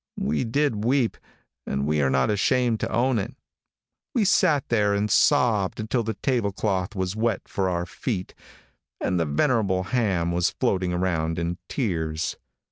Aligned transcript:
We 0.17 0.45
did 0.45 0.83
weep, 0.83 1.15
and 1.67 1.85
we 1.85 2.01
are 2.01 2.09
not 2.09 2.31
ashamed 2.31 2.79
to 2.79 2.91
own 2.91 3.19
it. 3.19 3.35
We 4.15 4.25
sat 4.25 4.67
there 4.69 4.95
and 4.95 5.11
sobbed 5.11 5.79
until 5.79 6.01
the 6.01 6.15
tablecloth 6.23 6.95
was 6.95 7.15
wet 7.15 7.43
for 7.47 7.69
four 7.69 7.85
feet, 7.85 8.33
and 8.99 9.19
the 9.19 9.25
venerable 9.25 9.83
ham 9.83 10.31
was 10.31 10.49
floating 10.59 10.91
around 10.91 11.37
in 11.37 11.59
tears. 11.69 12.35